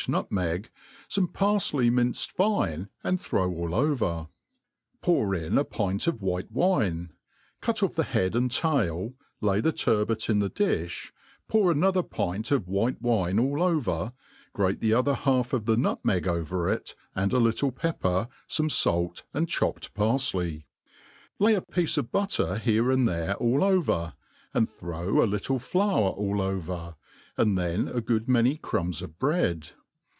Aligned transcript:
nutmeg, 0.07 0.71
fome 1.07 1.31
parfley 1.31 1.87
minced 1.91 2.31
fine&nd 2.31 3.19
thro^ 3.19 3.55
all 3.55 3.69
over^ 3.69 4.29
pour 5.03 5.35
in 5.35 5.59
a 5.59 5.63
pint 5.63 6.07
of 6.07 6.23
white 6.23 6.51
wine, 6.51 7.11
cut 7.61 7.77
ofFthie 7.81 8.05
head 8.05 8.35
and 8.35 8.49
tail, 8.51 9.13
lay 9.41 9.61
the 9.61 9.71
turbot 9.71 10.27
in, 10.27 10.39
the 10.39 10.49
difli, 10.49 11.11
pour 11.47 11.69
another 11.69 12.01
pint 12.01 12.49
of 12.49 12.67
white 12.67 12.99
wine 12.99 13.37
all 13.37 13.61
over, 13.61 14.11
grate 14.53 14.83
Hoc 14.83 14.91
other 14.97 15.13
half 15.13 15.53
of 15.53 15.65
the 15.65 15.75
nutmejg 15.75 16.25
oVer 16.25 16.73
It, 16.75 16.95
and 17.13 17.31
a 17.31 17.37
little 17.39 17.71
peppef, 17.71 18.27
fome 18.49 18.71
fait 18.81 19.23
and 19.35 19.47
chopped 19.47 19.93
parfley. 19.93 20.63
Lay 21.37 21.53
a 21.53 21.61
piece 21.61 21.95
of 21.97 22.11
butter 22.11 22.57
here 22.57 22.89
and 22.89 23.07
there' 23.07 23.35
afl 23.35 23.61
over, 23.61 24.13
and 24.51 24.67
throw 24.67 25.21
a 25.21 25.27
Mttle 25.27 25.59
fiour 25.59 26.17
a}) 26.17 26.41
over,' 26.43 26.95
and 27.37 27.55
thei^ 27.55 27.95
a 27.95 28.01
good 28.01 28.27
many 28.27 28.57
crumbs 28.57 29.03
of 29.03 29.19
bread. 29.19 29.73